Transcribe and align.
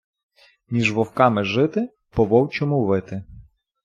Між 0.69 0.91
вовками 0.91 1.43
жити, 1.43 1.89
по-вовчому 2.09 2.85
вити. 2.85 3.23